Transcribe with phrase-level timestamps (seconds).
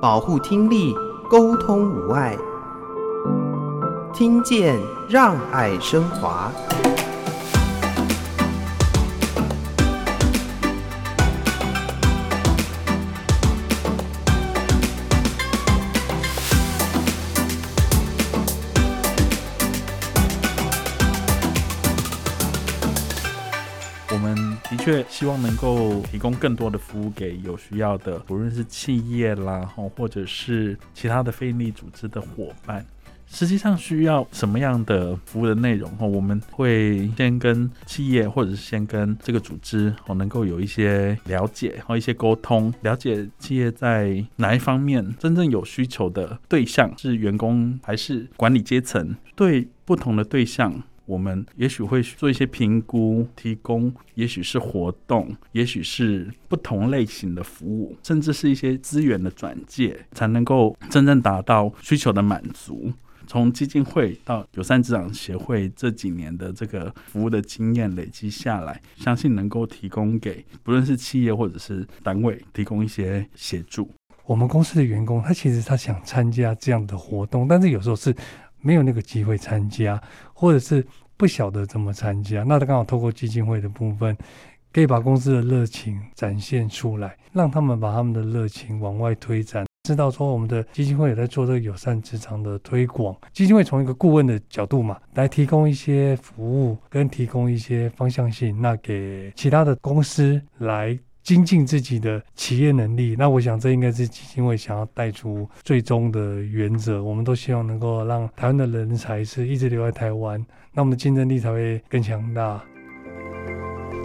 [0.00, 0.94] 保护听力，
[1.28, 2.38] 沟通无碍，
[4.14, 6.52] 听见让爱升华。
[24.88, 32.82] 却希望能够提供更多的服务给有需要的，不论是企业啦，或者是其他的非营利组织的伙伴。
[33.26, 35.92] 实际上需要什么样的服务的内容？
[36.00, 49.14] 我们会先跟企业，或者是先跟这个组织，哦，能够有一些了解和一些沟通，了解企业在哪一方面真正有需求的对象是员工还是管理阶层？
[49.36, 50.82] 对不同的对象。
[51.08, 62.92] 我们也许会做一些评估，提供也许是活动，也许是不同类型的服务，甚至是一些资源的转介，才能够真正达到需求的满足。
[63.26, 73.90] 从基金会到友善职场协会这几年的这个服务的经验累积下来，相信能够提供给不论是企业或者是单位提供一些协助。
[74.26, 78.14] 我们公司的员工，他其实他想参加这样的活动，但是有时候是。
[78.60, 80.00] 没有那个机会参加，
[80.32, 84.16] 或者是不晓得怎么参加，那他刚好透过基金会的部分，
[84.72, 89.66] 可以把公司的热情展现出来，让他们把他们的热情往外推展。
[89.84, 100.98] 知道说我们的基金会也在做这个友善职场的推广，基金会从一个顾问的角度嘛，来提供一些服务跟提供一些方向性，那给其他的公司来。
[101.22, 107.02] 精进自己的企业能力，那我想这应该是基金会想要带出最终的原则。
[107.02, 112.62] 我们都希望能够让台湾的人才是一直留在台湾，那我们的竞争力才会更强大。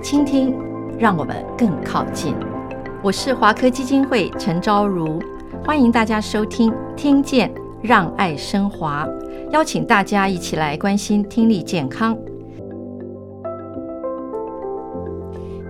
[0.01, 0.53] 倾听，
[0.99, 2.35] 让我们更靠近。
[3.01, 5.21] 我是华科基金会陈昭如，
[5.63, 7.49] 欢迎大家收听《听见
[7.81, 9.07] 让爱升华》，
[9.51, 12.17] 邀请大家一起来关心听力健康。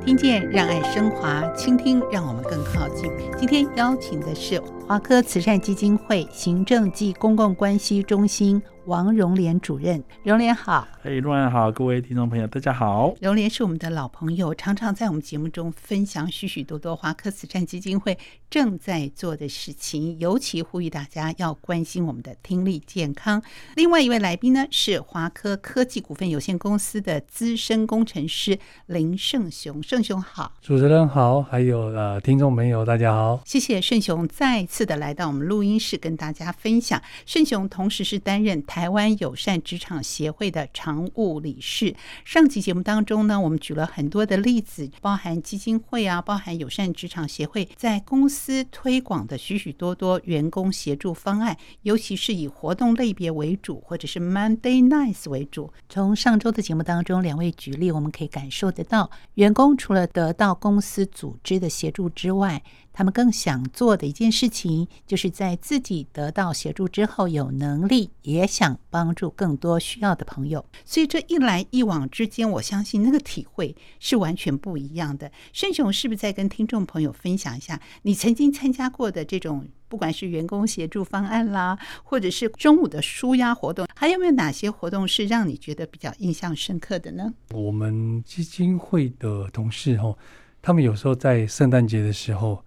[0.06, 3.10] 听见让爱升华，倾听让我们更靠近。
[3.38, 10.86] 今天邀请的是华科慈善基金会行政暨公共关系中心王荣莲主任，荣莲好。
[11.02, 13.14] 嘿，荣廉好，各位听众朋友，大家好。
[13.22, 18.18] 荣莲是我们的老朋友，常常在我们节目中分享许许多多华科慈善基金会
[18.50, 23.42] 正在做的事情，尤其呼吁大家要关心我们的听力健康。
[23.78, 30.52] 另外一位来宾呢，是华科科技股份有限公司的资深工程师林胜雄，胜雄好。
[30.62, 37.00] 主持人好，还有呃听众朋友大家好，谢谢胜雄再次的来到我们录音室跟大家分享。
[37.28, 38.64] 胜雄同时是担任。
[38.66, 41.96] 台湾友善职场协会的常务理事。
[42.26, 55.72] 上期节目当中呢，我们举了很多的例子，包含基金会啊，包含友善职场协会在公司推广的许许多多员工协助方案，尤其是以活动类别为主，或者是 Monday Nights 为主。
[55.88, 62.64] 从上周的节目当中，两位举例，我们可以感受得到，员工除了得到公司组织的协助之外，
[62.94, 70.64] 他们更想做的一件事情，就是在自己得到协助之后，有能力也想帮助更多需要的朋友。
[70.86, 75.32] 所以这一来一往之间，我相信那个体会是完全不一样的。
[75.52, 87.34] 胜雄是不是在跟听众朋友分享一下，你曾经参加过的这种，不管是员工协助方案啦，或者是中午的舒压活动，还有没有哪些活动是让你觉得比较印象深刻的呢？
[87.50, 90.16] 我们基金会的同事哦，
[90.62, 92.64] 他们有时候在圣诞节的时候。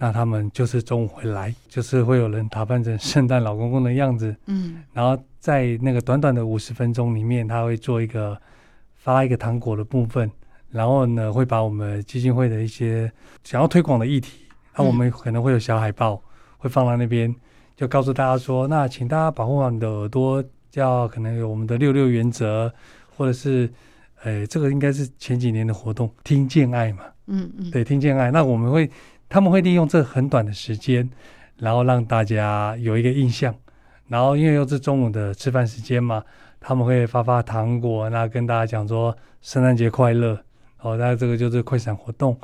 [0.00, 8.40] 那他们就是中午会来，就是会有人打扮成圣诞老公公的样子，嗯，然后在那个短短的五十分钟里面，他会做一个
[8.94, 10.30] 发一个糖果的部分，
[10.70, 13.10] 然后呢，会把我们基金会的一些
[13.42, 16.22] 想要推广的议题，那我们可能会有小海报
[16.58, 17.34] 会放在那边，
[17.74, 22.72] 就告诉大家说，那请大家保护好你的耳朵，叫可能有我们的六六原则，
[23.16, 23.68] 或者是，
[24.22, 28.88] 呃，这个应该是前几年的活动，听见爱嘛，嗯嗯，对，听见爱，那我们会。
[29.28, 31.08] 他们会利用这很短的时间，
[31.58, 33.54] 然后让大家有一个印象，
[34.06, 36.24] 然后因为又是中午的吃饭时间嘛，
[36.60, 40.38] 他们会发发糖果，那跟大家讲说圣诞节快乐。
[40.80, 42.38] 哦，那这个就是快闪活动。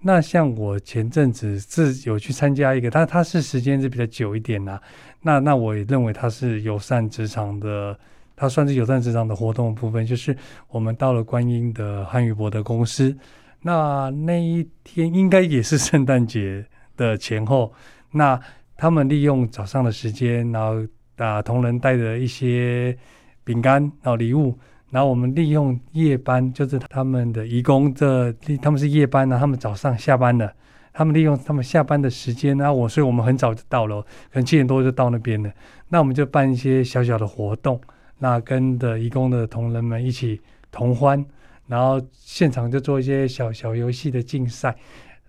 [0.00, 4.80] 那像我前阵子是有去参加一个，它它是时间是比较久一点啦。
[5.22, 7.98] 那那我也认为它是友善职场的，
[8.36, 10.34] 它算是友善职场的活动部分，就是
[10.68, 13.14] 我们到了观音的汉语博德公司。
[13.62, 16.64] 那那一天应该也是圣诞节
[16.96, 17.72] 的前后，
[18.12, 18.40] 那
[18.76, 20.86] 他们利用早上的时间，然后
[21.16, 22.96] 啊同仁带着一些
[23.44, 24.58] 饼干，然后礼物，
[24.90, 30.50] 然后我们利用夜班，就是他们的义工这他们是夜班呢，他们早上下班了，
[30.92, 35.52] 他们利用他们下班的时间，然后我，所以我们很早就到了，可能七点多就到那边了。
[35.88, 37.80] 那我们就办一些小小的活动，
[38.18, 40.40] 那跟的义工的同仁们一起
[40.70, 41.22] 同欢，
[41.70, 44.76] 然后现场就做一些小小游戏的竞赛，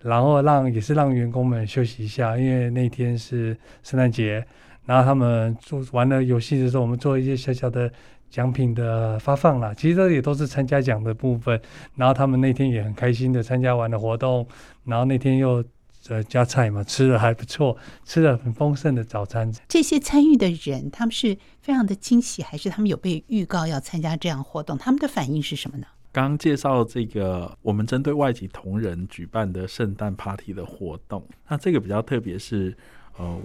[0.00, 4.44] 然后让也是让员工们休息一下，因为那天是圣诞节。
[4.84, 7.88] 然后他们做玩了游戏的时候，我们做一些小小的
[8.28, 9.72] 奖品的发放啦。
[9.72, 11.60] 其实这也都是参加奖的部分。
[11.94, 14.44] 然后他们那天也很开心的参加完了活动，
[14.84, 15.64] 然后那天又
[16.08, 19.52] 呃加菜嘛，吃的还不错，吃了很丰盛的早餐。
[19.68, 24.76] 这些参与的人，他们是非常的惊喜，还是他们有被预告要参加这样活动？
[24.76, 25.86] 他们的反应是什么呢？
[26.12, 32.76] 刚介绍这个我们针对外籍同仁举办的圣诞 party 的活动，那这个比较特别是
[33.16, 33.40] 呃。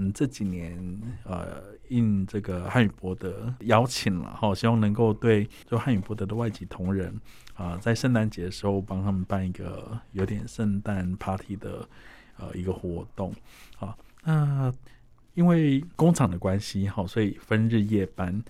[0.00, 0.78] 们，这几年
[1.24, 7.12] 呃，应这个汉语博德邀请了哈，希望能够对就汉语博德的外籍同仁
[7.54, 11.84] 啊、在圣诞节的时候帮他们办一个有点圣诞 party 的
[12.36, 13.34] 呃一个活动
[13.80, 13.92] 啊。
[14.22, 14.72] 那
[15.34, 18.40] 因为工厂的关系哈，所以分日夜班。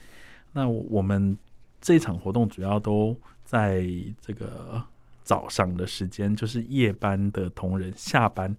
[0.52, 1.34] 那我们
[1.80, 3.16] 这场活动主要都
[3.48, 3.82] 在
[4.20, 4.84] 这个
[5.22, 8.54] 早上的时间，就是夜班的同仁下班。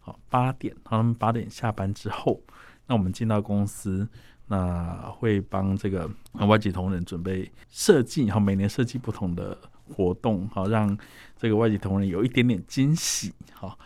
[0.00, 2.38] 好，八点，他们八点下班之后，
[2.86, 4.06] 那我们进到公司，
[4.48, 6.10] 那会帮这个
[6.46, 9.56] 外籍同仁准备设计，好，每年设计不同的
[9.88, 10.94] 活动，好，让
[11.38, 13.78] 这个外籍同仁有一点点惊喜，好，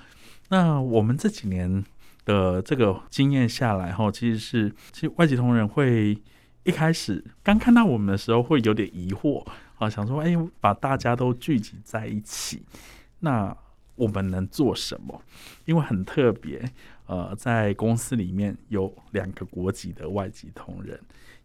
[0.49, 1.85] 那我们这几年
[2.25, 6.21] 的这个经验下来，哈，其实是，其实外籍同仁会
[6.65, 9.47] 一开始刚看到我们的时候会有点疑惑，
[9.79, 12.63] 啊，想说，哎，把大家都聚集在一起，
[13.21, 13.57] 那。
[13.99, 15.21] 我们能做什么？
[15.65, 16.63] 因为很特别，
[17.07, 20.97] 呃，在公司里面有两个国籍的外籍同仁，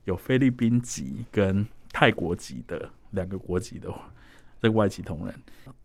[0.05, 3.91] 有菲律宾籍跟泰国籍的两个国籍的
[4.61, 5.33] 这个外籍同仁，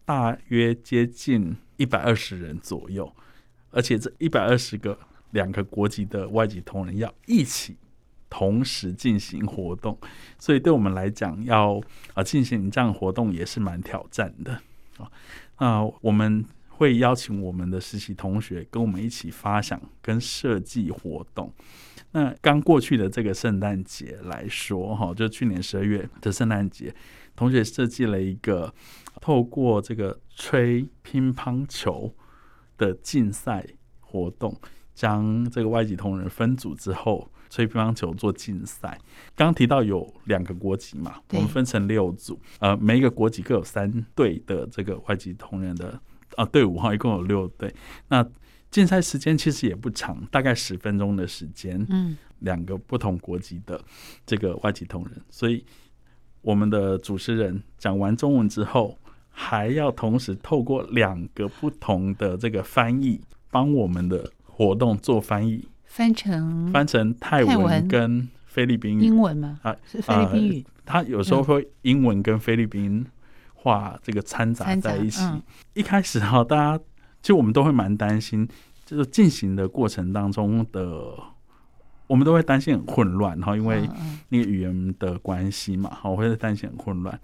[0.04, 3.10] 大约接近一百二十人左右，
[3.70, 4.98] 而且这一百二十个
[5.30, 7.78] 两个国籍的外籍同仁要一起
[8.30, 9.98] 同时进行活动，
[10.38, 11.80] 所以对我们来讲，要
[12.14, 14.60] 啊进行这样活动也是蛮挑战的
[14.98, 15.10] 啊。
[15.58, 16.44] 那我们。
[16.78, 21.52] 会邀请我们的实习同学跟我们一起发想跟设计活动。
[22.12, 26.94] 那刚过去的这个圣诞节来说，哈，就去年十二月的圣诞节，
[27.34, 28.72] 同学设计了一个
[29.20, 32.14] 透过这个吹乒乓球
[32.76, 33.66] 的竞赛
[33.98, 34.56] 活动，
[34.98, 38.98] 将这个外籍同仁分组之后，吹乒乓球做竞赛。
[39.36, 46.00] 刚提到有两个国籍嘛，我们分成六组，呃，每一个国籍各有三队的这个外籍同仁的。
[46.36, 47.72] 啊，队伍哈，一共有六队。
[48.08, 48.28] 那
[48.70, 51.84] 竞赛时间其实也不长，大概十分钟的时间。
[51.88, 53.80] 嗯，两个不同国籍的
[54.26, 55.64] 这个外籍同仁，所以
[56.42, 58.98] 我们的主持人讲完中文之后，
[59.30, 63.20] 还要同时透过两个不同的这个翻译，
[63.50, 69.60] 帮我们的活动做翻译，翻成翻成泰文跟菲律宾英文吗？
[69.62, 70.66] 啊，是菲律宾语。
[70.84, 73.06] 他有时候会英文跟菲律宾。
[73.60, 75.42] 话这个掺杂在一起，嗯、
[75.74, 76.78] 一开始哈，大家
[77.20, 78.48] 其实我们都会蛮担心，
[78.86, 81.12] 就是进行的过程当中的，
[82.06, 83.86] 我们都会担心很混乱哈，因为
[84.28, 87.18] 那个语言的关系嘛，哈，我会担心很混乱。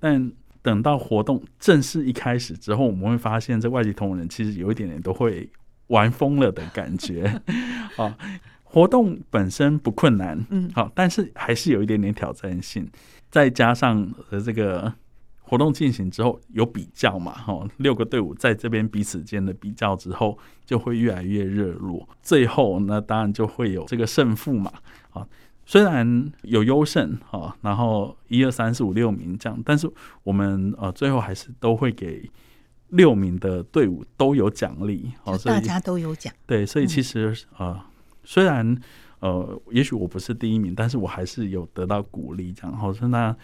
[0.00, 0.30] 但
[0.60, 5.48] 等到活动正式一开始之后，我们会发现这外籍同仁其实有一点点都会
[5.88, 7.40] 玩疯了的感觉
[7.96, 8.12] 好。
[8.62, 12.86] 活动本身不困难，嗯，好，但是还是有一点点挑战性，
[13.30, 14.92] 再加上呃这个。
[15.48, 17.30] 活动进行之后有比较嘛？
[17.30, 22.08] 哈，六个队伍在这边彼此间的比较之后，就会越来越热络。
[22.20, 24.72] 最后那当然就会有这个胜负嘛。
[25.10, 25.24] 啊，
[25.64, 29.88] 虽然有优胜哈，然后一二三四五六名这样，但是
[30.24, 32.28] 我们呃最后还是都会给
[32.88, 35.12] 六名的队伍都有奖励。
[35.24, 36.32] 哦，大家都有奖。
[36.46, 37.80] 对，所以其实呃
[38.24, 38.76] 虽然
[39.20, 42.52] 呃也许我不是第一名，但是我还是有得到鼓励。
[42.52, 43.34] 这样，好，是那。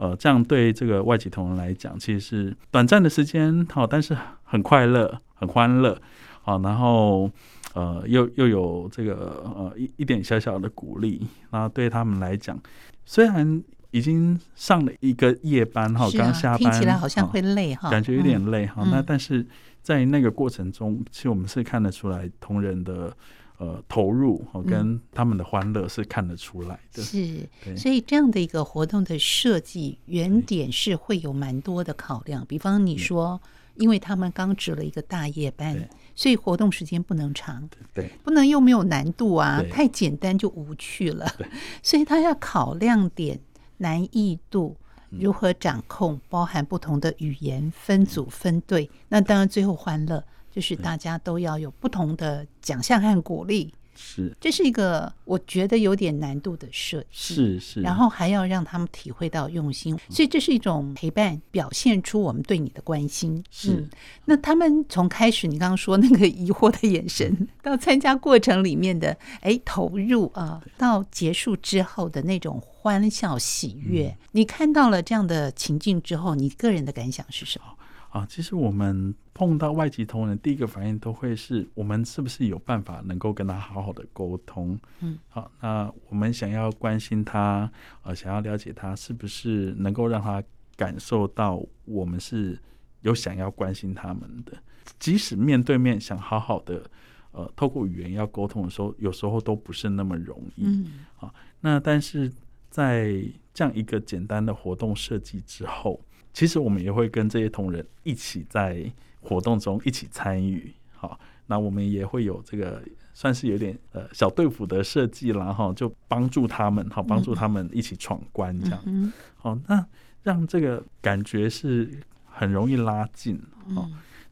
[0.00, 6.00] 呃，这样对这个外籍同仁来讲，其实是短暂的时间，好，但是很快乐，很欢乐，
[6.40, 7.28] 好，然后
[7.74, 12.56] 呃，又又有这个呃一一点小小的鼓励，那对他们来讲，
[13.04, 19.46] 虽然已经上了一个夜班哈，刚、啊、下班，听起来好像会累哈，感觉有点累哈，嗯、那但是
[19.82, 23.16] 在那个过程中，其实我们是看得出来同仁的。
[23.60, 27.02] 呃，投入跟他们的欢乐是看得出来的。
[27.02, 27.44] 是，
[27.76, 32.46] 所以这样的一个活动的设计原点是会有蛮多的考量。
[32.46, 33.42] 比方你说，
[33.74, 41.26] 因为他们刚值了一个大夜班，所以活动时间不能长，对，不能又没有难度啊，太简单就无趣了。
[41.82, 43.40] 所以他要考量点
[43.78, 44.76] 难易度，
[45.08, 50.22] 如何掌控，包含不同的语言分组分队，那当然最后欢乐。
[50.50, 53.72] 就是大家都要有不同的奖项和鼓励。
[54.00, 63.42] 是，这是一个我觉得有点难度的设计，是是，然后还要让他们体会到用心，所以这是一种陪伴，表现出我们对你的关心。
[63.50, 63.90] 是，嗯、
[64.26, 77.64] 那他们从开始你刚刚说那个疑惑的眼神， 到参加过程里面的哎投入啊，到结束之后的那种欢笑喜悦，嗯、你看到了这样的情境之后，你个人的感想是什么？
[78.10, 84.76] 啊，其实我们碰到外籍同仁，第一个反应都会是我们是不是有办法能够跟他好好的沟通？
[84.98, 87.70] 嗯，好，那我们想要关心他，
[88.02, 90.42] 呃，想要了解他，是不是能够让他
[90.74, 92.58] 感受到我们是
[93.02, 94.58] 有想要关心他们的？
[94.98, 96.82] 即使面对面想好好的，
[97.30, 100.64] 呃，透过语言要沟通的时候，有时候都不是那么容易。
[100.64, 102.28] 嗯，好，那但是
[102.68, 103.22] 在
[103.54, 106.00] 这样一个简单的活动设计之后。
[106.34, 108.88] 其实我们也会跟这些同仁一起在
[109.28, 112.82] 活动中一起参与，好，那我们也会有这个
[113.12, 119.86] 算是有点呃小队服的设计啦，哈，就帮助他们，好，帮助他们一起闯关这样，好，那
[120.22, 123.38] 让这个感觉是很容易拉近，
[123.74, 123.86] 好，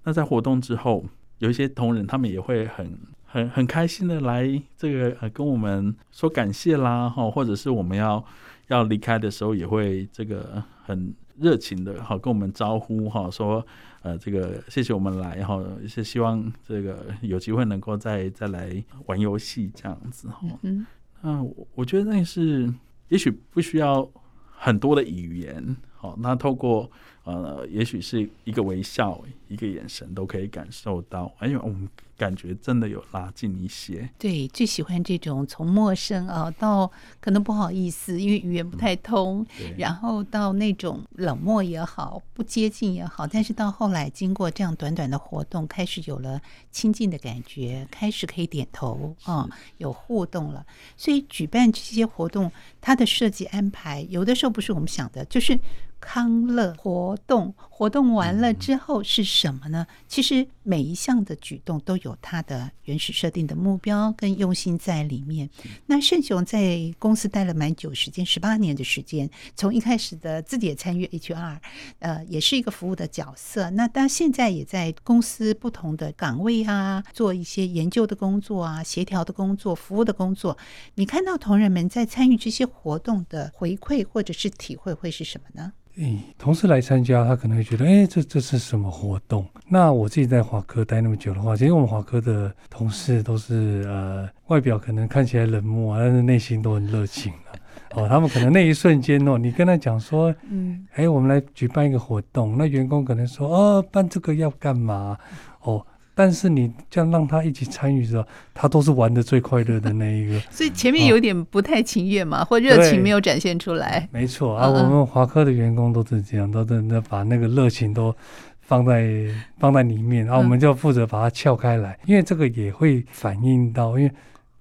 [0.05, 1.05] 那在活动之后，
[1.41, 8.25] 有一些同仁他们也会很很很开心的来这个呃跟我们说感谢啦，哈，或者是我们要
[8.69, 11.15] 要离开的时候也会这个很。
[11.39, 13.65] 热情的哈，跟我们招呼哈，说
[14.03, 20.41] 呃，这个谢谢我们来哈，是希望这个有机会能够再再来玩游戏这样子哈。
[20.63, 20.87] 嗯，
[21.21, 22.73] 那我我觉得那是
[23.09, 24.09] 也许不需要
[24.51, 26.91] 很多的语言，好，那透过
[27.27, 31.87] 呃，也许是一个微笑、一个眼神都可以感受到，哎呦，我们。
[32.19, 34.09] 感觉真的有拉近一些。
[34.19, 36.91] 对，最喜欢这种从陌生啊到
[37.21, 46.41] 可能不好意思，因为语言不太通，嗯、然后到那种冷漠也好，不接近也好，但是到后来经过这样短短的活动，开始有了
[46.71, 50.65] 亲近的感觉，开始可以点头啊，有互动了。
[50.97, 55.61] 所以举办这些活动，它的设计安排有的时候不是我们想的，就是。
[56.07, 59.85] 康乐活动，活动完了之后是什么呢？
[60.07, 65.51] 其实每一项的举动都有它的原始设定的目标跟用心在里面。
[65.87, 71.59] 那盛雄在公司待了蛮久时间，十八年的时间，从一开始的自己也参与 HR，
[71.99, 73.69] 呃，也是一个服务的角色。
[73.71, 80.57] 那当现在也在公司不同的岗位啊，做一些研究的工作啊，协调的工作，服务的工作。
[80.95, 85.73] 你看到同仁们在参与这些活动的回馈或者是体会会是什么呢？
[85.97, 89.47] 诶，同事来参加，他可能会觉得，哎，这这是什么活动？
[89.67, 97.57] 那我自己在华科待那么久的话，其实我们华科的同事都是呃，外表可能看起来冷漠啊，但是内心都很热情啊。
[97.97, 105.17] 哦，他们可能那一瞬间哦，你跟他讲说，嗯，哎，我们来举办一个活动，那员工可能说，哦，办这个要干嘛？
[105.63, 105.87] 哦。
[106.19, 110.41] 但是你这样让他一起参与的时候，他都是玩的最快乐的那一个。
[110.51, 114.09] 所以前面有点不太情愿嘛，哦、或热情没有展现出来。
[114.11, 118.17] 没错啊，我们华科的员工都是这样，都真的把那个热情都
[118.63, 119.27] 放在
[119.59, 124.11] 放在里面，然后我们就负责把它撬开来，因为这个也会反映到，因为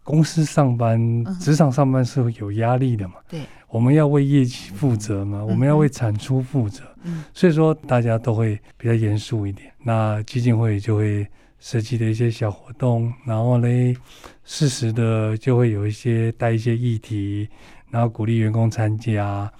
[0.03, 0.99] 公司上班、
[1.39, 3.13] 职场上班是有压力的嘛。
[3.29, 6.83] 对，我们要为业绩负责嘛，我们要为产出负责。
[7.05, 11.25] 嗯，所以说大家都会比较严肃一点，那基金会就会。
[11.65, 13.67] 设计的一些小活动，然后呢，
[14.43, 17.49] 适时的就会有一些带一些议题，
[17.89, 19.51] 然后鼓励员工参加。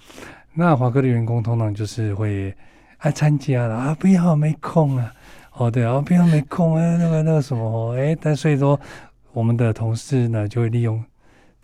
[0.54, 2.54] 那华科的员工通常就是会
[2.98, 5.12] 爱参加了啊，不要没空啊，
[5.54, 8.78] 哦对啊，不要没空啊，那个那个什么，哎，但所以说
[9.32, 11.04] 我们的同事呢就会利用。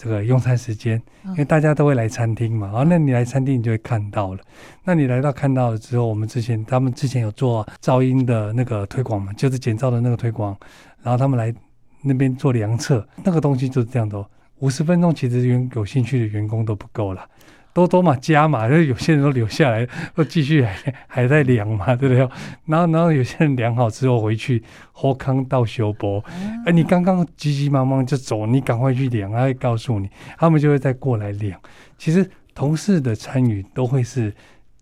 [0.02, 4.40] 这个用餐时间，因为大家都会来餐厅嘛，啊，那你来餐厅你就会看到了。
[4.82, 10.56] 那你来到看到了之后，我们之前他们之前有做噪音的那个推广嘛，就是减噪的那个推广，
[11.04, 11.54] 然后他们来
[12.02, 14.26] 那边做量测，那个东西就是这样的，
[14.58, 17.24] 五十分钟其实员有兴趣的员工都不够了。
[17.74, 22.18] 多多嘛，加嘛，就是有些人都留下来，都继续还还在量嘛，对不对？
[22.66, 24.62] 然后，然后有些人量好之后回去，
[24.92, 26.22] 后康到修博，
[26.66, 31.58] 哎，你刚刚急急忙忙就走，你赶快去量，他会告诉你，他们就会再过来量。
[31.96, 34.34] 其实同事的参与都会是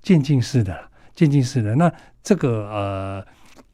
[0.03, 0.77] 渐进式的，
[1.15, 1.77] 渐进式的。
[1.77, 1.93] 那
[2.25, 3.25] 这个呃，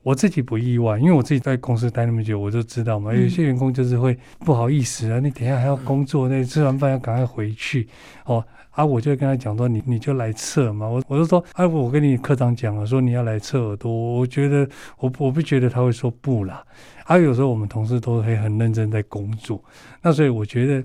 [0.03, 7.89] 我自己不意外，因为我自己在公司待那么久，我就知道嘛，有些员工就是会不好意思啊，你等一下还要工作，那吃完饭要赶快回去
[8.27, 8.45] 哦。
[8.77, 10.87] 啊，我就跟他讲说，你你就来测嘛。
[10.87, 13.91] 我我就说，哎、啊，我跟你科长讲了，说你要来测耳朵。
[13.93, 14.69] 我觉得
[14.99, 16.63] 我我不觉得他会说不啦。
[17.05, 19.61] 还、啊、有时候我们同事都会很认真在工作，
[20.01, 20.85] 那所以我觉得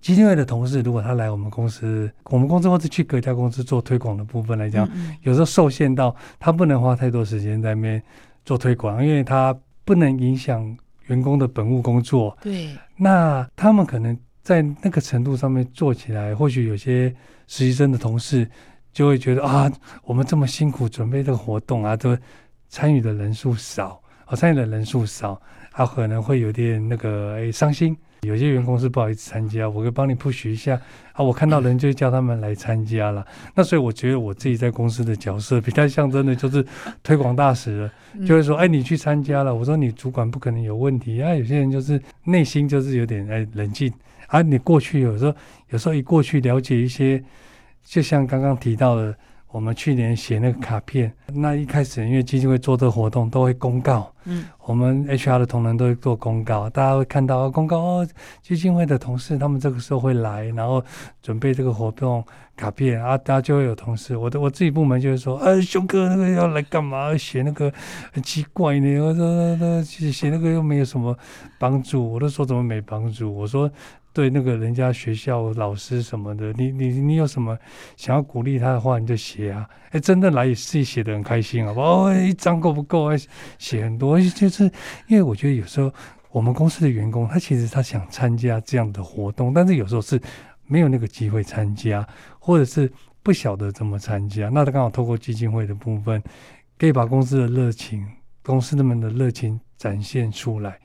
[0.00, 8.02] 基金会的同事，如果他来我们公司，我们公司或者去各家公司做推广的部分来讲，嗯嗯有时候受限到他不能花太多时间在那边
[8.44, 9.56] 做推广，因为他。
[9.88, 10.76] 不能影响
[11.06, 12.36] 员工的本务工作。
[12.42, 14.14] 对，那他们可能
[14.48, 17.10] 在那个程度上面做起来，或许有些
[17.48, 18.48] 实习生的同事
[18.94, 19.70] 就会觉得啊，
[20.04, 22.16] 我们这么辛苦准备这个活动啊，都
[22.70, 25.38] 参与的人数少，啊，参与的人数少，
[25.70, 27.94] 他可能会有点那个哎伤心。
[28.22, 30.80] 有些员工是不好意思参加，我可以帮你 push 一下
[31.12, 31.22] 啊！
[31.22, 33.24] 我看到人就叫他们来参加了。
[33.54, 36.64] 那所以我觉得我自己在公司的角色比较象征的就是
[37.02, 37.92] 推广大使了，
[38.26, 39.54] 就会说：哎，你去参加了。
[39.54, 41.34] 我说你主管不可能有问题啊。
[41.34, 43.92] 有些人就是内心就是有点哎冷静
[44.28, 44.40] 啊。
[44.40, 45.34] 你过去有时候
[45.68, 47.22] 有时候一过去了解一些，
[47.84, 49.14] 就像刚刚提到的。
[49.50, 58.08] 我们去年写那个卡片，那一开始因为基金会做这个活动都会公告，嗯，我们 HR 的同仁都会做公告，大家会看到公告哦，
[58.42, 60.84] 基金会的同事他们这个时候会来，然后
[61.22, 62.22] 准备这个活动
[62.56, 67.16] 卡片啊，大家就会有同事，我的我自己部门就会说，呃、啊，熊哥那个要来干嘛？
[67.16, 67.72] 写那个
[68.12, 71.16] 很奇怪呢，我说那写写那个又没有什么
[71.58, 73.34] 帮助，我都说怎么没帮助？
[73.34, 73.70] 我说。
[74.18, 77.56] 对那个人家学校老师什么的，你你你有什么
[77.96, 79.64] 想要鼓励他的话，你就写啊。
[79.90, 81.72] 哎，真的来自己写的很开心啊。
[81.76, 83.16] 哦，一张够不够啊？
[83.60, 84.64] 写很多，就是
[85.06, 85.94] 因为我觉得有时候
[86.32, 90.20] 我们公司的员工，他其实他想参加这样的活动，但是有时候是
[90.66, 92.04] 没有那个机会参加，
[92.40, 92.90] 或者是
[93.22, 94.48] 不晓得怎么参加。
[94.52, 96.20] 那他刚好透过基金会的部分，
[96.76, 98.04] 可以把公司的热情、
[98.42, 100.76] 公司他们的热情展现出来。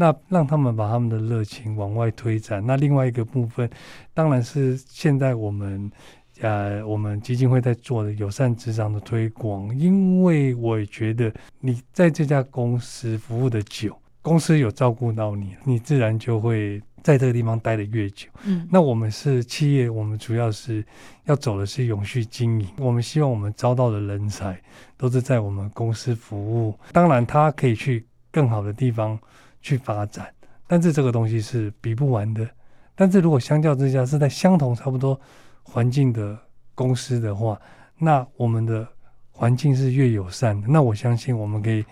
[0.00, 2.64] 那让他们把他们的热情往外推展。
[2.64, 3.68] 那另外一个部分，
[4.14, 5.92] 当然是现在我们
[6.40, 9.78] 呃，我们基金会在做的友善职场的推广。
[9.78, 11.30] 因为我觉得
[11.60, 18.26] 你在这家公司服务的久，公司有照顾到你，你自然就会在这个地方待得越久。
[18.44, 20.82] 嗯，那我们是企业，我们主要是
[21.26, 22.66] 要走的是永续经营。
[22.78, 24.58] 我们希望我们招到的人才
[24.96, 26.74] 都是在我们公司服务。
[26.90, 29.18] 当然，他可以去更好的地方。
[29.60, 30.32] 去发展，
[30.66, 32.48] 但是这个东西是比不完的。
[32.94, 35.18] 但是如果相较之下是在相同差不多
[35.62, 36.38] 环境的
[36.74, 37.60] 公司的话，
[37.96, 38.86] 那我们的
[39.30, 41.84] 环境是越友善的，那我相信我们可以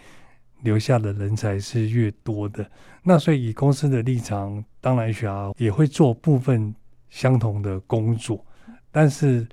[0.62, 2.70] 留下的人才是越多的。
[3.02, 6.74] 那所以以公司的立场，当然 HR 也会做部分
[7.08, 8.44] 相同的工作，
[8.90, 9.46] 但是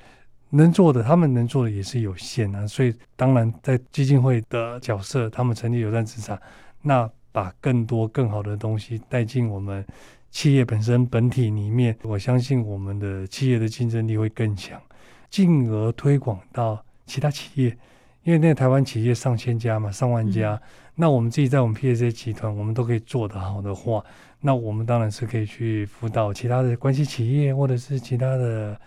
[0.49, 2.67] 能做的他们能做的也是有限啊。
[2.67, 6.37] 所以当然在基金会的角色，他们成立友善职场，
[6.81, 7.09] 那。
[7.35, 9.85] 把更多更好的东西带进我们
[10.31, 14.81] 企业本身本体里面，我相信我们的企业的竞争力会更强，
[15.29, 17.77] 进而推广到其他企业。
[18.23, 20.61] 因为那台湾企业上千家嘛，上万家，嗯、
[20.95, 24.01] 那我们自己在我们 PAC 集团，我们都可以做得好的话，
[24.39, 28.79] 那我们当然是可以去辅导其他的关系企业，或者是其他的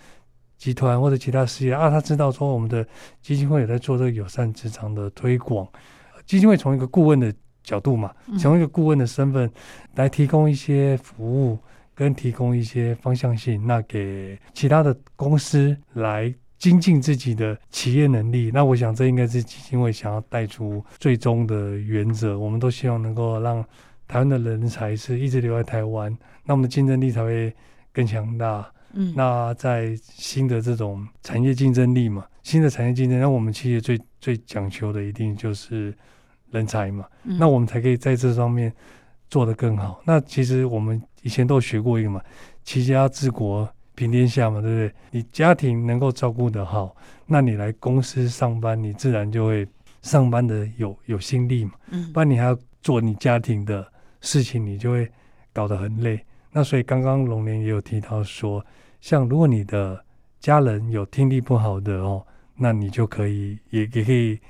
[0.57, 1.91] 集团或者其他事业啊。
[1.91, 2.83] 他知道说我们的
[3.21, 5.69] 基金会也在做这个友善职场的推广，
[6.25, 7.31] 基金会从一个顾问的。
[7.69, 9.51] 角度嘛，从一个顾问的身份
[9.97, 11.59] 来提供一些服务，
[11.95, 18.51] 跟提供一些方向性，那给其他的公司来精进自己的企业能力。
[18.55, 22.39] 那我想这应该是基金会想要带出最终的原则。
[22.39, 23.63] 我们都希望能够让
[24.07, 26.11] 台湾的人才是一直留在台湾，
[26.47, 27.55] 那我们的竞争力才会
[27.93, 28.67] 更强大。
[28.95, 35.95] 嗯，那在新的这种产业竞争力嘛，新的产业竞争，那我们企业最最讲求的一定就是。
[36.51, 38.73] 人才嘛，那我们才可以在这上面
[39.29, 40.01] 做得更好。
[40.01, 42.23] 嗯、那其实我们以前都学过一个嘛
[42.65, 44.95] ，“齐家治国平天下”嘛，对不对？
[45.11, 49.67] 你家庭能够照顾得好，那你来公司上班，你自然就会
[50.01, 51.73] 上班的有有心力嘛。
[51.91, 53.87] 嗯，不然你还要做你家庭的
[54.23, 55.07] 事情，你就会
[55.53, 56.19] 搞得很累。
[56.51, 58.65] 那所以刚刚龙年也有提到说，
[59.03, 60.03] 像如果你的
[60.41, 64.41] 家人有听力不好的哦，那你就可以也也可以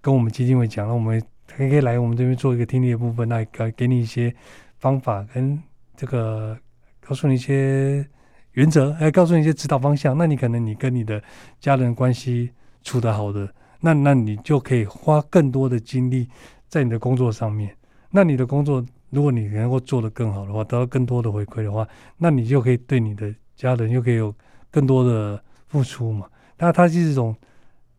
[0.00, 1.20] 跟我们基金会讲，那我们。
[1.56, 4.34] 可以可以来我们这边做一个听力的部分，那给给你一些
[4.78, 5.60] 方法跟
[5.96, 6.56] 这个
[7.00, 8.06] 告诉你一些
[8.52, 10.16] 原则，还告诉你一些指导方向。
[10.16, 11.22] 那你可能你跟你的
[11.58, 12.50] 家人关系
[12.82, 16.28] 处得好的，那那你就可以花更多的精力
[16.68, 17.76] 在你的工作上面。
[18.10, 21.86] 那你的工作，如果你能够做得更好的话，得到更多的回馈的话，
[22.16, 24.34] 那你就可以对你的家人又可以有
[24.70, 26.26] 更多的付出嘛。
[26.58, 27.34] 那它是一种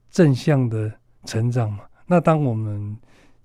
[0.09, 0.91] 正向的
[1.25, 1.83] 成长嘛。
[2.05, 2.97] 那当我们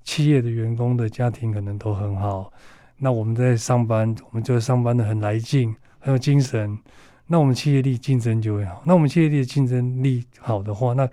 [0.06, 2.50] 企业的员工的家庭可能都很好，
[2.96, 6.78] 那我们在上班，我们就上班的很来劲，很有精神。
[7.26, 8.80] 那我们企业力竞争就会好。
[8.86, 11.08] 那我们企业力的竞争力好的话，那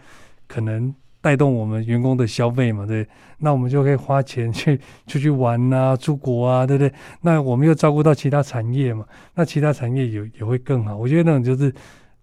[0.47, 3.05] 可能带动我们员工的消费嘛，对。
[3.39, 6.93] 那我们就可以花钱去出去玩啊，出国啊，对不对？
[7.21, 9.03] 那我们又照顾到其他产业嘛，
[9.33, 10.95] 那其他产业也也会更好。
[10.95, 11.73] 我觉得那种就是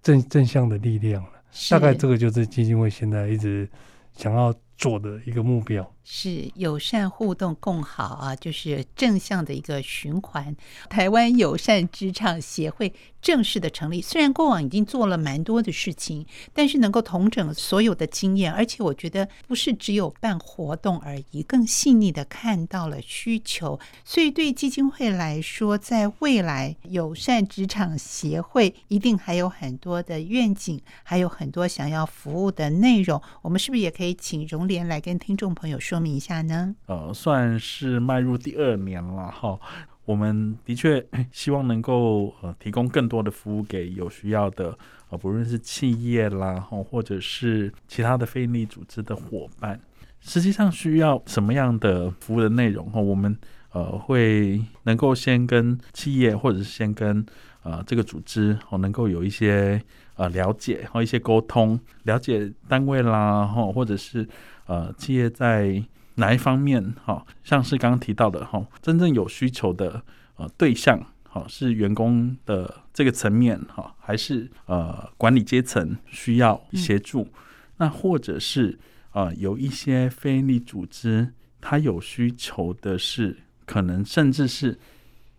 [0.00, 1.30] 正正向的力量了。
[1.68, 3.68] 大概这个就是基金会现在一直
[4.14, 4.54] 想要。
[4.80, 5.87] 做的一个目标。
[6.03, 10.55] 是友善互动共好啊，就是正向的一个循环。
[10.89, 23.79] 台湾友善职场协会正式的成立，虽然过往已经做了蛮多的事情，但是能够统整所有的经验，而且我觉得不是只有办活动而已，更细腻的看到了需求。
[24.05, 33.21] 所以对基金会来说，在未来友善职场协会一定还有很多的愿景，还有很多想要服务的内容。
[33.43, 36.72] 我们是不是也可以请荣联来跟听众朋友说说明一下呢？
[36.87, 39.59] 呃，算是迈入第二年了哈。
[40.05, 49.81] 我们的确 希望能够呃提供更多的服务给有需要的呃，不论是企业啦，或者是其他的非营利组织的伙伴。
[50.20, 53.00] 实际上需要什么样的服务的内容哈？
[53.00, 53.37] 我们
[53.72, 57.26] 呃会能够先跟企业，或者是先跟
[57.64, 59.83] 呃这个组织哦，能够有一些
[60.14, 64.29] 呃了解和一些沟通，了解单位啦，哈，或者是。
[64.70, 65.83] 呃，企业在
[66.14, 66.94] 哪一方面？
[67.04, 70.00] 哈，像是刚刚提到的哈，真正有需求的
[70.37, 77.22] 呃对象，哈，是员工的这个层面，哈，还是呃管理阶层需要协助？
[77.22, 77.33] 嗯、
[77.78, 78.78] 那或者是
[79.11, 84.78] 呃有一些非营利组织，他有需求的是，可能甚至是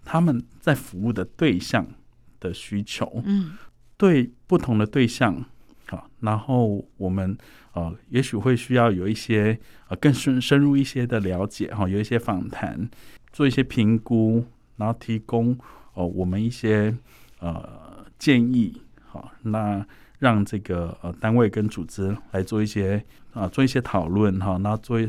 [0.04, 1.88] 他们在服务的对象
[2.42, 3.22] 的需求。
[3.24, 3.58] 嗯，
[3.96, 5.46] 对不同的对象，
[5.92, 7.38] 好，然后我们。
[7.74, 12.90] 呃，也许会需要有一些呃更深深入一些的了解哈，有一些访谈，
[13.32, 15.58] 做一些评估，然后提供
[15.94, 16.94] 呃我们一些
[17.40, 19.88] 呃建议，好，那
[20.20, 22.98] 让这个呃单位跟组织来做一些
[23.32, 25.00] 啊、呃、做一些讨论哈，那做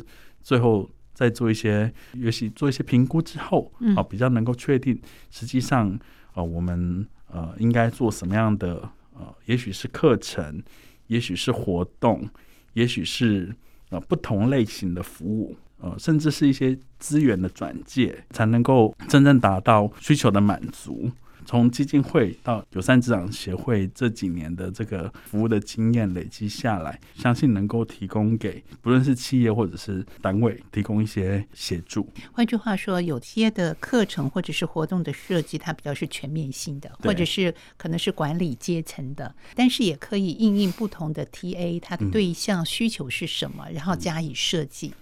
[0.40, 4.97] 最后再做一些，也许做一些评估之后，啊比较能够确定
[5.33, 5.99] 实际上
[6.35, 10.62] 呃我们呃应该做什么样的呃，也许是课程，
[11.07, 12.29] 也许是活动。
[12.75, 13.55] 也许是
[13.90, 21.11] 呃不同类型的服务，呃甚至是一些资源的转介，才能够真正达到需求的满足。
[21.44, 32.09] 从基金会到友善职场协会这几年的这个服务的经验累积下来，相信能够提供给不论是企业或者是单位提供一些协助。
[32.33, 44.92] 换句话说，有些的课程或者是活动的设计，它比较是全面性的，或者是可能是管理阶层的，但是也可以应应不同的 TA，它的对象需求是什么，然后加以设计。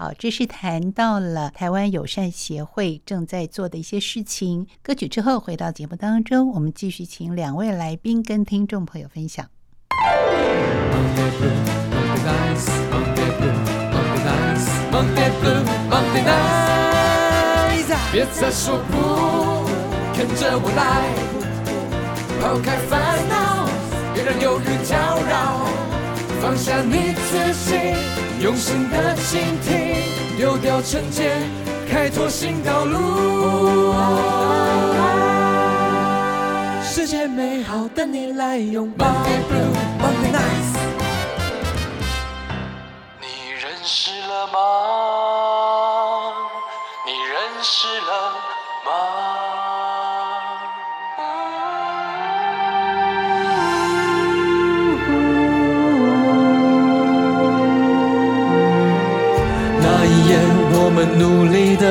[0.00, 4.68] 好，这是谈到了台湾友善协会正在做的一些事情。
[4.80, 9.44] 歌曲之后回到节目当中，我们继续请两位来宾跟听众朋友分享。
[18.12, 19.66] 别再说不，
[20.16, 21.10] 跟着我来，
[22.40, 23.66] 抛开烦恼，
[24.14, 24.96] 别让忧郁搅
[25.28, 25.66] 扰，
[26.40, 28.17] 放下你自己。
[28.40, 29.96] 用心的倾听，
[30.36, 31.42] 丢掉成见，
[31.90, 33.92] 开拓新道路。
[36.84, 39.06] 世界美好，等你来拥抱。
[39.06, 40.78] Monday Blue, Monday Nice。
[43.20, 43.26] 你
[43.60, 45.07] 认识了吗？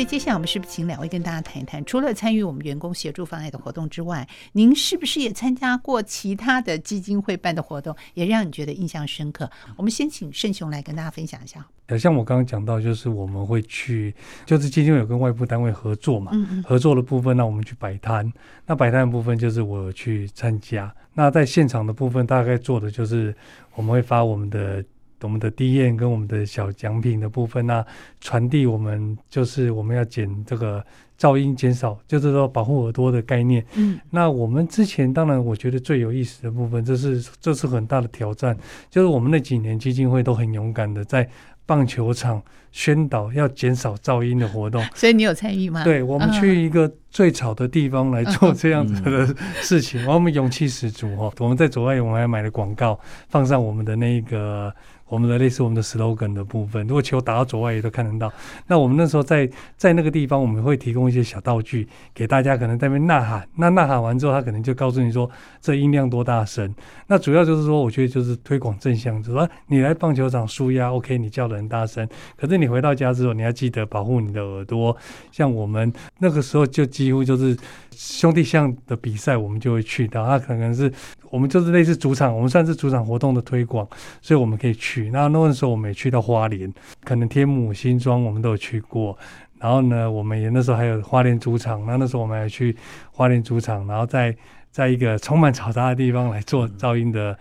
[0.00, 1.84] 所以接下来我们是不是请两位跟大家谈一谈？
[1.84, 9.50] 除了参与我们员工协助方案的活动之外，您是不是也参加过其他的基金会办的活动，也让你觉得印象深刻？
[9.76, 11.62] 我们先请盛雄来跟大家分享一下。
[11.98, 14.14] 像我刚刚讲到，就是我们会去，
[14.46, 16.32] 就是基金会有跟外部单位合作嘛，
[16.64, 18.32] 合作的部分，那我们去摆摊。
[18.64, 20.90] 那摆摊的部分就是我去参加。
[21.12, 23.36] 那在现场的部分，大概做的就是
[23.74, 24.82] 我们会发我们的。
[25.22, 27.84] 我们的 DM 跟我们的小奖品的部分，啊
[28.20, 30.84] 传递我们就是我们要减这个
[31.18, 33.64] 噪音减少，就是说保护耳朵的概念。
[33.74, 38.56] 嗯，那我们之前当然我觉得最有意思的部分，这是这是很大的挑战，
[38.88, 41.28] 就是我们那几年基金会都很勇敢的在
[41.66, 44.82] 棒球场宣导要减少噪音的活动。
[44.94, 45.84] 所以你有参与吗？
[45.84, 49.26] 对，我们去一个最吵的地方来做 这样子的
[49.60, 51.32] 事情，我们勇气十足哦。
[51.38, 54.74] 我们在左外，我们还买了广告，放上我们的那个。
[55.10, 58.32] 我们的类似我们的 slogan 的部分，如果球打到左外野都看得到。
[58.68, 63.46] 那我们那时候在在那个地方，我们会提供一些小道具给大家，可能在那边呐喊。
[63.56, 65.28] 那呐喊完之后，他可能就告诉你说
[65.60, 66.72] 这音量多大声。
[67.08, 74.96] 那主要就是说，我觉得就是推广正向，就是说你来棒球场纾压，OK，你叫得很大声，可是你回到家之后，你要记得保护你的耳朵。
[75.32, 77.56] 像我们那个时候就几乎就是
[77.90, 80.24] 兄弟象的比赛，我们就会去到。
[80.24, 80.92] 他可能是。
[81.30, 83.88] 我们就是类似主场，我们算是主场活动的推广，
[84.20, 85.10] 所以我们可以去。
[85.10, 86.70] 那那时候我们也去到花莲，
[87.04, 89.16] 可能天母、新庄我们都有去过。
[89.58, 92.76] 然后呢，我们也那时候还有花莲主场，那那时候我们还去
[93.12, 94.34] 花莲主场，然后在
[94.70, 97.38] 在一个充满嘈杂的地方来做噪音的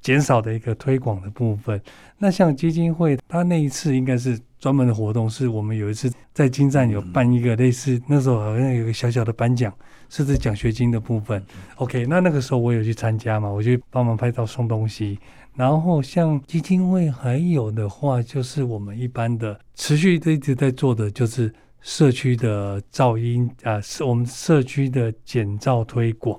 [0.00, 1.80] 减少的一个推广的部分。
[2.18, 9.72] 那像基金会，他那一次应该是专门的活动，是我们有一次在金站有办一个类似，那时候好像有个小小的颁奖。
[10.14, 11.42] 是指奖学金的部分
[11.76, 15.18] ，OK，那那个时候我有去参加嘛，我去帮忙拍照送东西。
[15.54, 26.38] 然后像基金会还有的话，就是我们一般的持续的一直在做的，就是社区的噪音啊，是我们社区的减噪推广。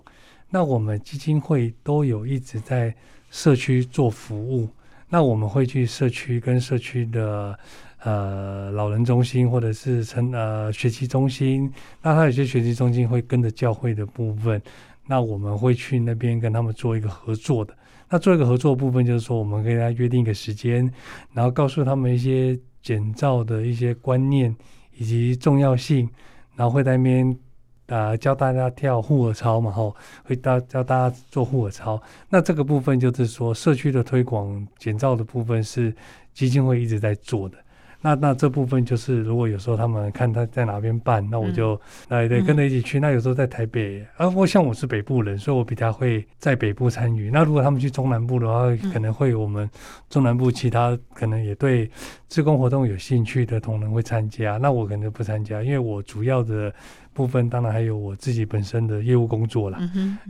[0.51, 2.93] 那我们基金会都有一直在
[3.31, 4.69] 社区做服务，
[5.09, 7.57] 那我们会去社区跟社区的。
[8.03, 14.61] 呃，老人中心或者是成呃学习中心，那他有些学习中心会跟着教会的部分，
[15.07, 17.73] 那我们会去那边跟他们做一个合作的。
[18.09, 20.91] 那做一个合作的部分，就是说我们跟他约定一个时间，
[21.31, 24.53] 然后告诉他们一些减噪的一些观念
[24.97, 26.07] 以及重要性，
[26.55, 27.39] 然后会在那边
[27.87, 32.01] 啊、教大家跳护耳操嘛，吼，会教教大家做护耳操。
[32.29, 35.95] 那这个部分就是说社区的推广减噪的部分是
[36.33, 37.57] 基金会一直在做的。
[38.03, 42.99] 那那这部分就是，如果有时候他们看他在哪边办，那我就来对跟着一起去。
[42.99, 47.31] 那有时候在台北，啊，我像我是北部人，所以我比较会在北部参与。
[47.31, 49.69] 那如果他们去中南部的话，可能会我们
[50.09, 51.89] 中南部其他可能也对
[52.27, 54.57] 自工活动有兴趣的同仁会参加。
[54.57, 56.75] 那我可能不参加，因为我主要的
[57.13, 59.79] 部分当然还有我自己本身的业务工作啦。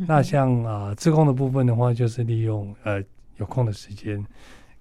[0.08, 3.02] 那像啊自贡的部分的话，就是利用呃
[3.38, 4.24] 有空的时间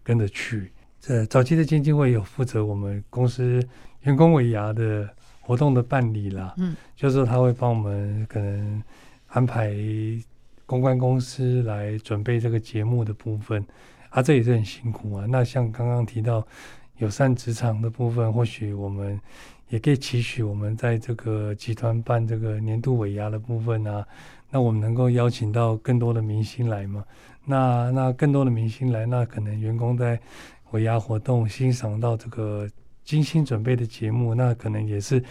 [0.03, 0.71] 跟着去。
[1.03, 3.61] 在早期的基金会有负责我们公司
[4.03, 5.09] 员工尾牙的
[5.41, 8.81] 活动的办理啦，嗯，就是他会帮我们可能
[9.27, 9.75] 安排
[10.65, 13.67] 公关公司来准备这个节目的部分，
[14.11, 15.27] 啊，这也是很辛苦啊。
[15.29, 16.47] 那像刚刚提到
[16.99, 19.21] 友善职场的部分，或许我们
[19.71, 24.07] 也可以期许我们在这个集团办这个年度尾牙的部分啊，
[24.51, 27.05] 那我们能够邀请到更多的明星来嘛？
[27.45, 30.17] 那那更多的明星来，那可能员工在
[30.73, 32.69] 尾牙活动，欣赏到这个
[33.05, 35.23] 精心准备的节目，那可能也是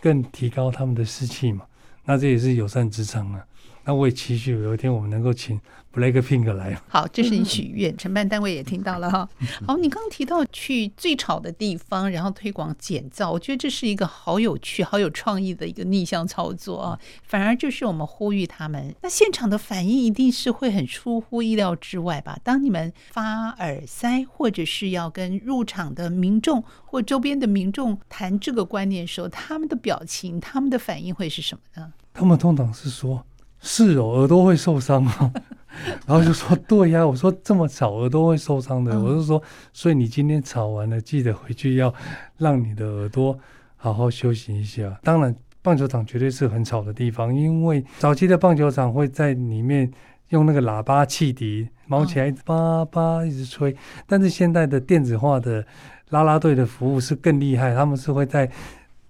[0.00, 1.64] 更提高他们的士气嘛。
[2.04, 3.44] 那这也是友善职场啊。
[3.88, 5.58] 那我也期许有一天我们能够请
[5.94, 6.78] BLACKPINK 来。
[6.88, 9.26] 好，这是你许愿，承办单位也听到了哈。
[9.66, 17.00] 好，你刚刚提到去最吵的地方，然后推广减噪，我觉得这是一个好有趣、好有创意的一个逆向操作啊。
[17.22, 22.38] 反而就是我们呼吁他们，那现场的反应一定是会很出乎意料之外吧？
[22.44, 31.94] 当你们发耳塞，或者是要跟入场的民众或周边的民众谈这个观念的时候，他们的表情、他们的反应会是什么呢？
[32.12, 33.24] 他们通常是说。
[33.60, 35.32] 是哦，耳朵会受伤吗。
[36.06, 38.98] 然后就说对呀，我说这么吵，耳朵会受伤的。
[38.98, 39.40] 我就说，
[39.72, 41.92] 所以你今天吵完了，记得回去要
[42.36, 43.38] 让你的耳朵
[43.76, 44.98] 好好休息一下。
[45.04, 49.88] 当然，棒球场绝对是很吵的地方，因为早期的棒球场会在里面
[50.30, 55.64] 用那个喇叭汽笛毛起来叭叭一直吹，但是现在的电子化的
[56.10, 58.50] 啦啦队的服务是更厉害，他们是会在。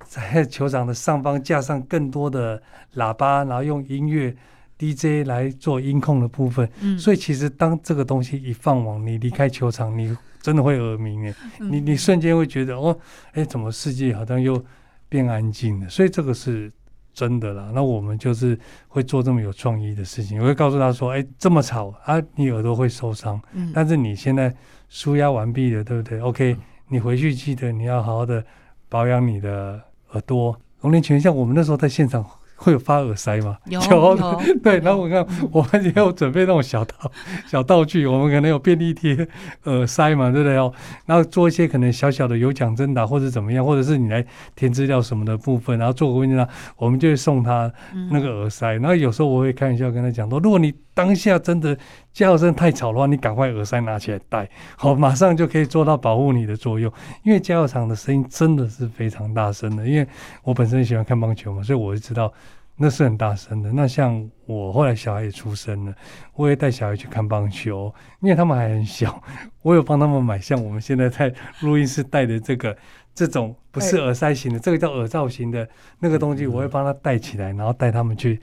[0.08, 2.60] 在球场的上方架上更多的
[2.94, 4.34] 喇叭，然后用音乐
[4.78, 6.66] DJ 来做音控的部分。
[6.80, 11.34] 嗯，所以其实当这个东西一放网，你离开球场，你真的会耳鸣诶。
[11.60, 12.98] 你你瞬间会觉得哦，
[13.32, 14.64] 哎，怎么世界好像又
[15.10, 15.88] 变安静了？
[15.90, 16.72] 所以这个是
[17.12, 17.70] 真的啦。
[17.74, 23.38] 那我们就是会做这么有创意的事情，我会告诉他说，哎，这么吵啊，你耳朵会受伤。
[23.52, 24.54] 嗯，但是你现在
[24.88, 26.56] 舒压完毕了，对不对？OK，
[26.88, 28.42] 你回去记得你要好好的
[28.88, 29.82] 保养你的。
[30.12, 32.24] 耳朵，龙年前像我们那时候在现场
[32.56, 33.56] 会有发耳塞吗？
[33.66, 34.80] 有 有， 对。
[34.80, 36.94] 然后我看我们也有准备那种小道
[37.46, 39.28] 小道具，我们可能有便利贴、
[39.64, 40.72] 耳塞嘛，对不对哦？
[41.06, 44.24] 然后做一些可能小小的有奖征答或者怎么样，或者是你来
[44.56, 47.72] 填资料什么的部分，然后做个问卷呢，我们就会送他
[48.10, 48.72] 那个耳塞。
[48.74, 51.78] 然后有时候我会开玩笑跟他讲说，如果你当下真的
[52.12, 56.92] 叫声太吵的话，你赶快耳塞拿起来戴，好，马上就可以做到保护你的作用。
[57.22, 60.08] 因为加油场的声音真的是非常大声的，因为
[60.42, 62.32] 我本身喜欢看棒球嘛，所以我就知道
[62.76, 63.70] 那是很大声的。
[63.72, 65.94] 那像我后来小孩也出生了，
[66.34, 69.22] 我也带小孩去看棒球，因为他们还很小，
[69.62, 72.76] 我有帮他们买像我们现在在录音室戴的这个
[73.14, 75.68] 这种不是耳塞型的，这个叫耳罩型的
[76.00, 78.40] 那个东西，我会帮他戴起来，然后带他们去。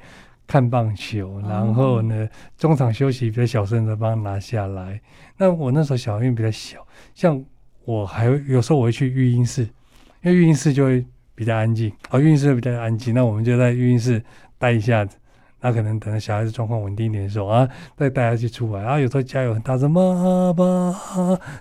[0.48, 2.28] 看棒球，然后呢，
[2.58, 5.00] 中场休息比较小声的帮他拿下来。
[5.38, 7.44] 那我那时候小孩比较小，像
[7.84, 9.64] 我还有时候我会去育婴室，
[10.24, 14.24] 因为育婴室就会比较安静，啊，育婴室会比较安静，那我们就在育婴室
[14.58, 15.18] 待一下子。
[15.62, 18.84] 那可能等到小孩子状况稳定一点的时候啊，再带他去出来。
[18.84, 20.96] 然后有时候加油很大声，妈妈，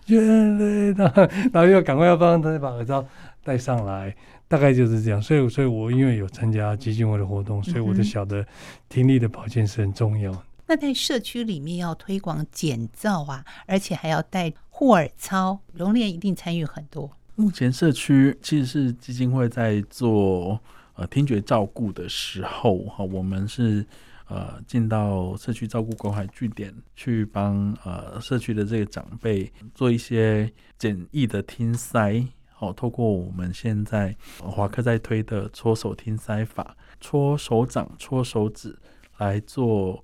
[0.06, 1.10] 眼泪的，
[1.54, 3.02] 然后又赶快要帮他把耳罩
[3.42, 4.14] 戴上来。
[4.54, 8.46] 大概就是这样，所以，所以我因为有参加基金会的活动，所以我就晓得
[8.88, 10.30] 听力的保健是很重要。
[10.30, 17.10] 嗯、那在社区里面要推广减噪啊，而且还要带护耳操，荣廉一定参与很多。
[17.34, 20.60] 目前社区其实是基金会在做
[20.94, 23.84] 呃听觉照顾的时候，哈，我们是
[24.28, 32.24] 呃进到社区照顾关怀据点去帮呃社区的这个长辈做一些简易的听筛。
[32.56, 38.78] 好，透过我们现在华科在推的搓手听塞法，搓手掌、搓手指
[39.18, 40.02] 来做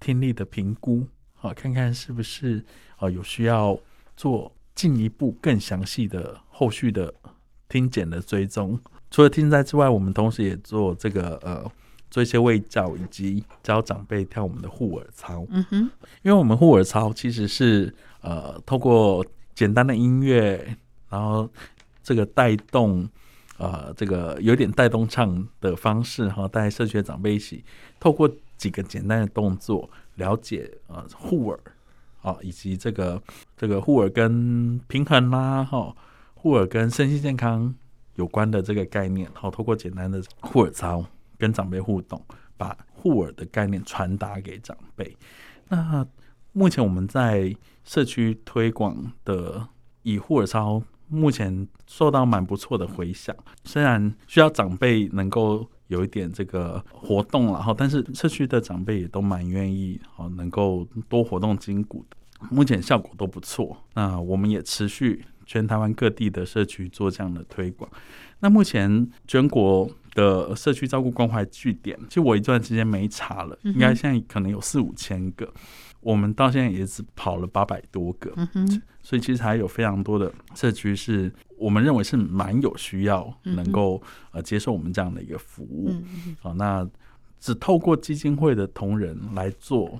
[0.00, 2.64] 听力的评估，好，看看是不是
[2.96, 3.78] 啊有需要
[4.16, 7.14] 做进一步更详细的后续的
[7.68, 8.78] 听检的追踪。
[9.10, 11.64] 除了听塞之外，我们同时也做这个呃
[12.10, 15.46] 做一些喂教，以及教长辈跳我们的护耳操。
[15.50, 15.90] 嗯哼，
[16.22, 20.76] 因为我们护耳操其实是呃透过简单的音乐，
[21.08, 21.48] 然后
[22.04, 23.08] 这个带动，
[23.56, 27.64] 呃，这个有点带动唱的方式哈，带社区的长辈一起，
[27.98, 31.58] 透过几个简单的动作，了解呃护耳
[32.20, 33.20] 啊，以及这个
[33.56, 35.96] 这个护耳跟平衡啦哈，
[36.34, 37.74] 护耳跟身心健康
[38.16, 41.02] 有关的这个概念，好，透过简单的护耳操
[41.38, 42.22] 跟长辈互动，
[42.58, 45.16] 把护耳的概念传达给长辈。
[45.68, 46.06] 那
[46.52, 49.66] 目前我们在社区推广的
[50.02, 50.82] 以护耳操。
[51.14, 62.16] 目前受到蛮不错的回响，虽然需要长辈能够有一点这个活动然后，但是社区的长辈也都蛮愿意哦，能够多活动筋骨的，
[62.50, 63.76] 目前效果都不错。
[63.94, 67.88] 那我们也持续全台湾各地的社区做这样的推广。
[68.40, 75.50] 那目前全国的社区照顾关怀据点，其实我一段时间没查了，应该现在可能有四五千个。
[76.04, 78.30] 我们到现在也只跑了八百多个，
[79.02, 86.86] 所以其实还有非常多的社区是我们认为是蛮有需要能够呃接受我们这样的一个服务，嗯好，那
[87.40, 89.98] 只透过基金会的同仁来做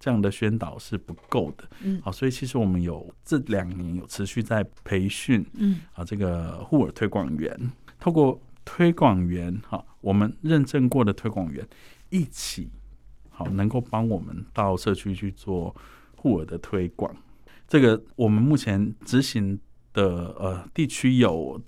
[0.00, 11.66] 这样的宣导是不够的，嗯，好，所以其实我们有这两年有持续在培训，嗯，啊，这个护耳推广员，透过推广员哈，我们认证过的推广员
[12.08, 12.70] 一起。
[13.44, 15.74] 好，能够帮我们到社区去做
[16.16, 17.14] 护耳的推广。
[17.66, 19.58] 这个我们目前执行
[19.92, 21.60] 的呃地区有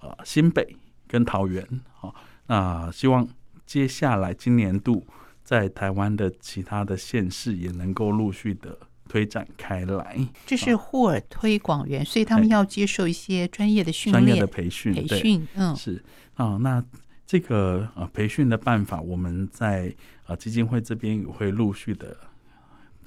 [0.00, 2.14] 呃新北跟桃园，好，
[2.46, 3.28] 那希望
[3.64, 5.06] 接下来今年度
[5.42, 10.18] 在台湾的其他的县市也能够陆续的推展开来。
[10.46, 15.46] 这是护耳推广员，所以他们要接受一些专业的训练、专业的培训、培训。
[15.54, 16.02] 嗯，是
[16.34, 16.84] 啊，那。
[17.32, 19.90] 这个呃培训的办法，我们在
[20.26, 22.14] 呃基金会这边也会陆续的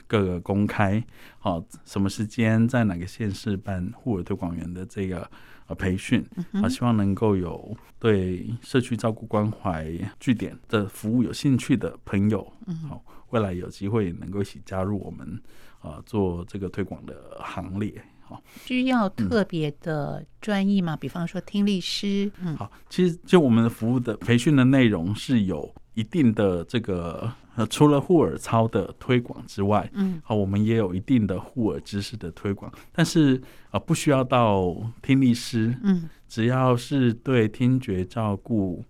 [0.08, 1.06] 各个公开，
[1.38, 5.30] 好，什么时间在哪个县市办护耳推广员的这个
[5.68, 12.52] 呃培训，啊，希望能够有对社区照顾关怀据点的服务有兴趣的朋友，
[12.90, 15.40] 好，未来有机会能够一起加入我们
[15.82, 17.94] 啊做这个推广的行列。
[18.28, 20.96] 好，需要特别的专业吗？
[20.96, 22.32] 嗯、比方说听力师。
[22.42, 33.36] 嗯，好，其实就我们的服务的培训的内容是有一定的这个，呃，除了护耳操的推广之外，嗯，好，我们也有一定的护耳知识的推广，但是
[33.68, 38.84] 啊、呃，不需要到听力师，嗯，只要是对听觉照顾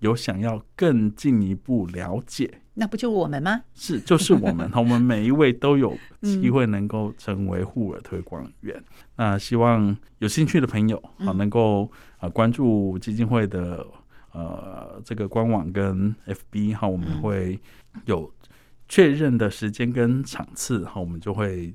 [0.00, 2.61] 有想要更进一步了解。
[2.74, 3.62] 那不就我们吗？
[3.74, 4.70] 是，就是我们。
[4.74, 8.74] 我们每一位都有机会能够成为护耳推广员。
[8.76, 8.84] 嗯、
[9.16, 13.86] 那希望有兴趣的朋友啊，能够啊关注基金会的
[14.32, 17.60] 呃这个官网跟 FB 哈，我们会
[18.06, 18.32] 有
[18.88, 21.74] 确认的时间跟场次哈，我们就会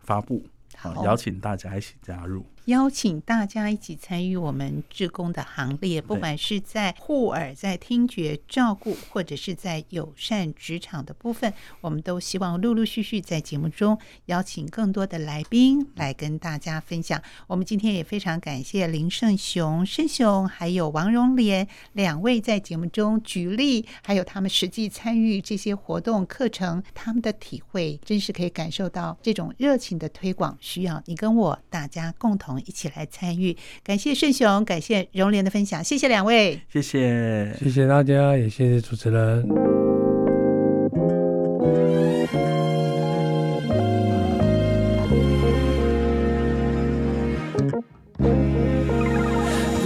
[0.00, 0.44] 发布，
[0.76, 2.44] 好，邀请大家一起加入。
[2.66, 11.52] 邀请大家一起参与我们志工的行列，不管是在护耳、在听觉照顾，或者是在友善职场的部分，
[11.82, 17.20] 我们都希望陆陆续续在节目中邀请更多的来宾来跟大家分享。
[17.46, 32.53] 我们今天也非常感谢林胜雄、胜雄还有王荣莲两位在节目中举例，还有他们实际参与这些活动课程，他们的体会真是可以感受到这种热情的推广，需要你跟我大家共同。
[32.60, 39.46] 一起来参与，感谢顺雄，感谢荣莲的分享，谢谢两位，谢谢，谢谢大家，也谢谢主持人。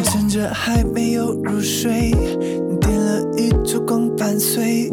[0.04, 2.10] 趁着还没有入睡，
[2.80, 4.90] 点了一束光伴随，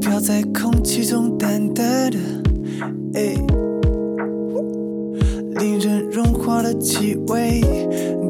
[0.00, 2.18] 飘在空气中淡淡的，
[3.14, 3.63] 哎。
[6.62, 7.60] 的气味，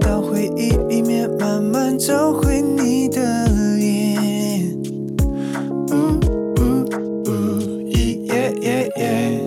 [0.01, 3.47] 到回忆里面慢慢找回你的
[3.77, 4.77] 脸。
[5.91, 6.19] 呜
[6.59, 6.85] 呜
[7.27, 7.31] 呜，
[7.91, 9.41] 耶耶耶！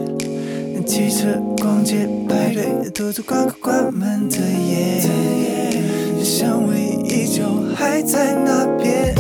[0.85, 1.27] 汽车、
[1.61, 5.01] 逛街、派对，独自关关门的夜，
[6.23, 7.43] 香味依旧
[7.75, 9.13] 还在那边，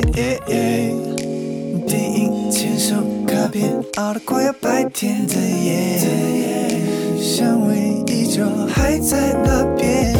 [0.00, 0.38] 电
[2.14, 2.94] 影牵手
[3.26, 5.98] 卡片，熬得快要白天的夜，
[7.20, 10.14] 香味依旧还在那边，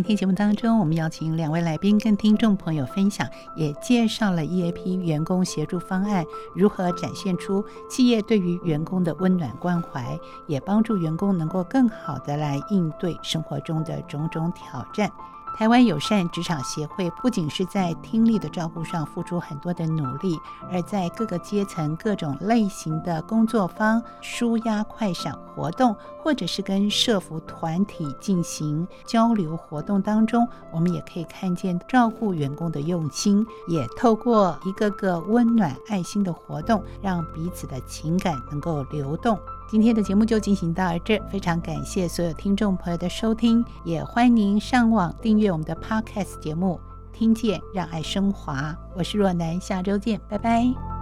[0.00, 6.24] 今天节目当中，我们邀请两位来宾跟听众朋友分享，也介绍了 EAP 员工协助方案
[6.54, 15.12] 如何展现出企业对于员工的温暖关怀，也帮助员工能够更好的来应对生活中的种种挑战。
[15.60, 20.40] 台湾友善职场协会不仅是在听力的照顾上付出很多的努力，
[20.72, 39.38] 而在各个阶层、各种类型的工作坊、舒压快闪活动，或者是跟社福团体进行交流活动当中，我们也可以看见照顾员工的用心，也透过一个个温暖爱心的活动，让彼此的情感能够流动。
[39.70, 46.80] 今天的节目就进行到这，非常感谢所有听众朋友的收听，也欢迎您上网订阅我们的 Podcast 节目，
[47.12, 48.76] 听见让爱升华。
[48.96, 50.99] 我是若楠，下周见，拜拜。